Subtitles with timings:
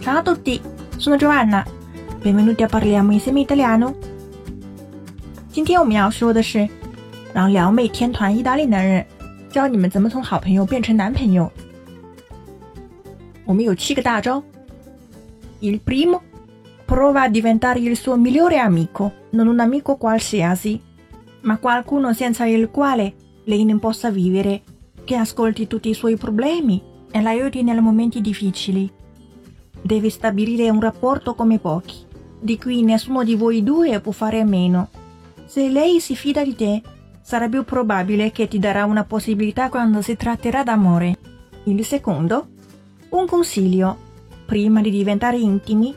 [0.00, 0.60] Ciao a tutti,
[0.96, 3.94] sono Joanna，Benvenuti a Parliamo insieme italiano。
[5.50, 6.68] 今天我们要说的是，
[7.32, 9.04] 让撩妹天团意大利男人
[9.50, 11.50] 教你们怎么从好朋友变成男朋友。
[13.44, 14.42] 我们有七个大招。
[15.60, 16.20] Il primo
[16.86, 20.80] prova a diventare il suo migliore amico, non un amico qualsiasi,
[21.42, 23.14] ma qualcuno senza il quale
[23.44, 24.62] lei non possa vivere,
[25.04, 28.92] che ascolti tutti i suoi problemi e l'aiuti nei momenti difficili.
[29.81, 31.95] Devi stabilire un rapporto come pochi,
[32.39, 34.89] di cui nessuno di voi due può fare a meno.
[35.45, 36.81] Se lei si fida di te,
[37.21, 41.17] sarà più probabile che ti darà una possibilità quando si tratterà d'amore.
[41.63, 42.47] Il secondo,
[43.09, 44.09] un consiglio.
[44.45, 45.95] Prima di diventare intimi,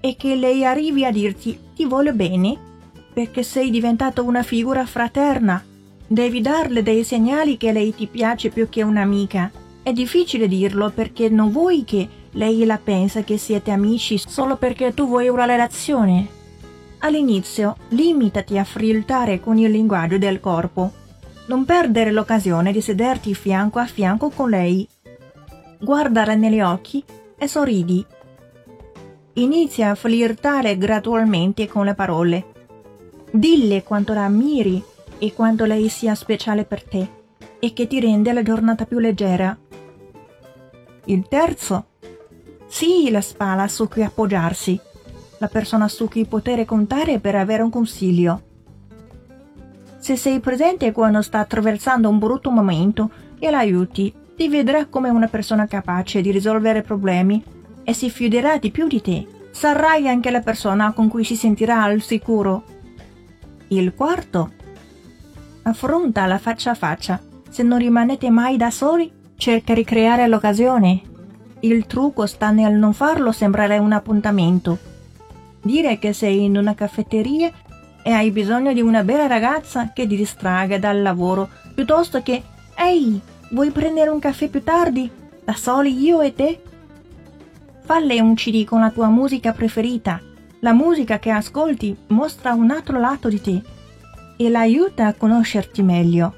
[0.00, 2.56] è che lei arrivi a dirti ti voglio bene,
[3.12, 5.64] perché sei diventato una figura fraterna.
[6.06, 9.50] Devi darle dei segnali che lei ti piace più che un'amica.
[9.82, 14.92] È difficile dirlo perché non vuoi che lei la pensa che siete amici solo perché
[14.94, 16.42] tu vuoi una relazione.
[16.98, 20.92] All'inizio limitati a flirtare con il linguaggio del corpo.
[21.46, 24.88] Non perdere l'occasione di sederti fianco a fianco con lei.
[25.78, 27.04] Guardala negli occhi
[27.36, 28.04] e sorridi.
[29.34, 32.46] Inizia a flirtare gradualmente con le parole.
[33.30, 34.82] Dille quanto la ammiri
[35.18, 37.08] e quanto lei sia speciale per te
[37.58, 39.56] e che ti rende la giornata più leggera.
[41.06, 41.86] Il terzo
[42.74, 44.76] Sii la spalla su cui appoggiarsi,
[45.38, 48.42] la persona su cui poter contare per avere un consiglio.
[49.98, 55.28] Se sei presente quando sta attraversando un brutto momento e l'aiuti, ti vedrà come una
[55.28, 57.40] persona capace di risolvere problemi
[57.84, 59.24] e si fiderà di più di te.
[59.52, 62.64] Sarai anche la persona con cui si sentirà al sicuro.
[63.68, 64.50] Il quarto.
[65.62, 67.22] Affronta la faccia a faccia.
[67.48, 71.12] Se non rimanete mai da soli, cerca di creare l'occasione
[71.66, 74.78] il trucco sta nel non farlo sembrare un appuntamento.
[75.62, 77.50] Dire che sei in una caffetteria
[78.02, 82.42] e hai bisogno di una bella ragazza che ti distragga dal lavoro, piuttosto che
[82.76, 83.18] Ehi,
[83.52, 85.10] vuoi prendere un caffè più tardi?
[85.42, 86.60] Da soli io e te?
[87.82, 90.20] Falle un CD con la tua musica preferita.
[90.60, 93.62] La musica che ascolti mostra un altro lato di te
[94.36, 96.34] e l'aiuta a conoscerti meglio.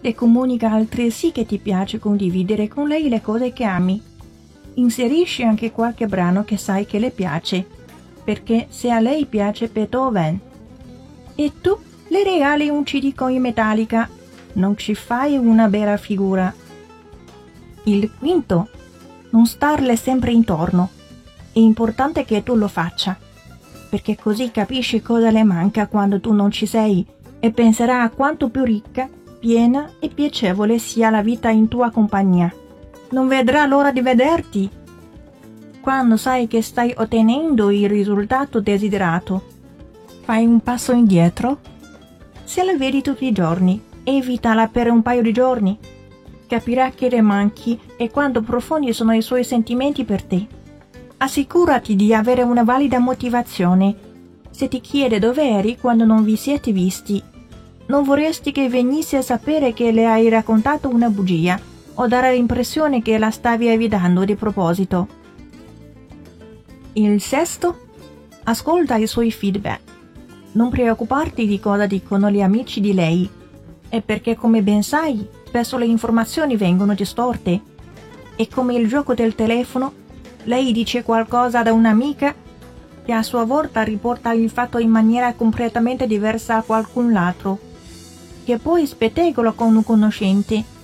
[0.00, 4.07] Le comunica altresì che ti piace condividere con lei le cose che ami
[4.78, 7.66] inserisci anche qualche brano che sai che le piace,
[8.24, 10.38] perché se a lei piace Beethoven
[11.34, 11.76] e tu
[12.08, 14.08] le regali un CD con i Metallica,
[14.54, 16.52] non ci fai una bella figura.
[17.84, 18.68] Il quinto,
[19.30, 20.90] non starle sempre intorno.
[21.52, 23.16] È importante che tu lo faccia,
[23.88, 27.04] perché così capisci cosa le manca quando tu non ci sei
[27.40, 29.08] e penserà a quanto più ricca,
[29.38, 32.52] piena e piacevole sia la vita in tua compagnia
[33.10, 34.70] non vedrà l'ora di vederti.
[35.80, 39.42] Quando sai che stai ottenendo il risultato desiderato,
[40.22, 41.58] fai un passo indietro.
[42.44, 45.78] Se la vedi tutti i giorni, evitala per un paio di giorni.
[46.46, 50.46] Capirà che le manchi e quanto profondi sono i suoi sentimenti per te.
[51.18, 53.94] Assicurati di avere una valida motivazione.
[54.50, 57.22] Se ti chiede dove eri quando non vi siete visti,
[57.86, 61.58] non vorresti che venisse a sapere che le hai raccontato una bugia
[62.00, 65.08] o dare l'impressione che la stavi evitando di proposito.
[66.92, 67.86] Il sesto,
[68.44, 69.80] ascolta i suoi feedback.
[70.52, 73.28] Non preoccuparti di cosa dicono gli amici di lei,
[73.88, 77.60] è perché come ben sai, spesso le informazioni vengono distorte.
[78.36, 79.92] E come il gioco del telefono,
[80.44, 82.32] lei dice qualcosa da un'amica
[83.04, 87.58] che a sua volta riporta il fatto in maniera completamente diversa a qualcun altro,
[88.44, 90.76] che poi spettegola con un conoscente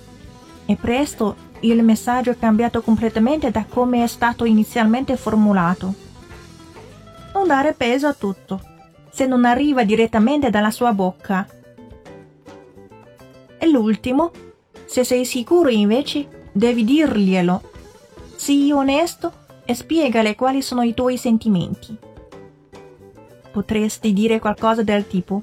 [0.65, 5.93] e presto il messaggio è cambiato completamente da come è stato inizialmente formulato.
[7.33, 8.61] Non dare peso a tutto,
[9.09, 11.47] se non arriva direttamente dalla sua bocca.
[13.57, 14.31] E l'ultimo,
[14.85, 17.71] se sei sicuro invece, devi dirglielo.
[18.35, 19.31] Sii onesto
[19.65, 21.97] e spiegale quali sono i tuoi sentimenti.
[23.51, 25.41] Potresti dire qualcosa del tipo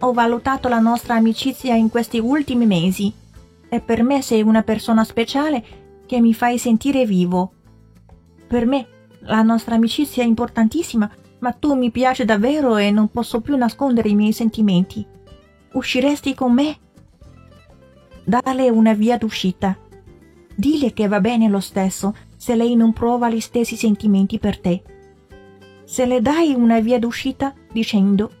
[0.00, 3.12] Ho valutato la nostra amicizia in questi ultimi mesi
[3.68, 5.64] e per me sei una persona speciale
[6.06, 7.52] che mi fai sentire vivo.
[8.46, 8.86] Per me
[9.20, 11.10] la nostra amicizia è importantissima,
[11.40, 15.06] ma tu mi piaci davvero e non posso più nascondere i miei sentimenti.
[15.72, 16.78] Usciresti con me?
[18.24, 19.76] Dale una via d'uscita.
[20.54, 24.82] Dile che va bene lo stesso se lei non prova gli stessi sentimenti per te.
[25.84, 28.32] Se le dai una via d'uscita dicendo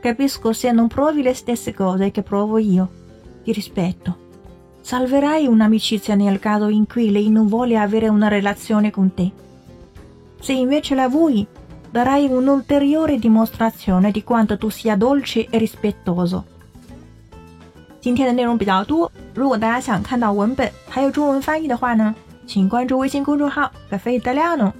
[0.00, 2.90] capisco se non provi le stesse cose che provo io,
[3.42, 4.25] ti rispetto
[4.85, 9.31] salverai un'amicizia nel caso in cui lei non vuole avere una relazione con te.
[10.39, 11.45] Se invece la vuoi,
[11.91, 16.43] darai un'ulteriore dimostrazione di quanto tu sia dolce e rispettoso。
[17.99, 22.15] 今天的内容比较多，如果大家想看到文本还有中文翻译的话呢，
[22.47, 24.73] 请关注微信公众号“咖啡意大利诺”，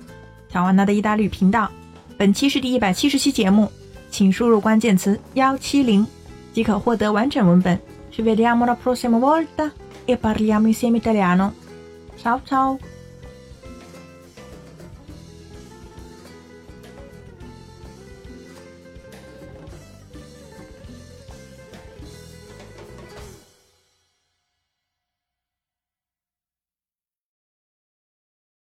[0.49, 1.69] 乔安娜的意大利语频道。
[2.17, 3.71] 本期是第一百七十期节目，
[4.09, 6.05] 请输入关键词幺七零
[6.51, 7.79] 即可获得完整文本。
[8.11, 9.71] Ci vediamo la prossima volta
[10.06, 11.54] e parliamo insieme italiano.
[12.16, 12.95] Ciao ciao!